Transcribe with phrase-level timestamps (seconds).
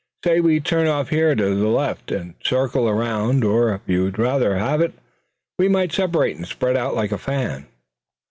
[0.25, 3.43] Say we turn off here to the left, and circle around.
[3.43, 4.93] Or if you would rather have it,
[5.59, 7.67] we might separate and spread out like a fan."